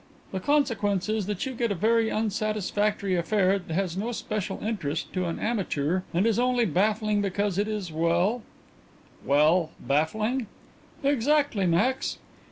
The 0.31 0.39
consequence 0.39 1.07
is 1.09 1.27
that 1.27 1.45
you 1.45 1.53
get 1.53 1.71
a 1.71 1.75
very 1.75 2.09
unsatisfactory 2.09 3.13
affair 3.15 3.59
that 3.59 3.71
has 3.75 3.95
no 3.95 4.11
special 4.11 4.57
interest 4.63 5.13
to 5.13 5.25
an 5.27 5.37
amateur 5.37 6.01
and 6.11 6.25
is 6.25 6.39
only 6.39 6.65
baffling 6.65 7.21
because 7.21 7.59
it 7.59 7.67
is 7.67 7.91
well" 7.91 8.41
"Well, 9.31 9.69
baffling?" 9.79 10.47
"Exactly, 11.03 11.67
Max. 11.67 12.17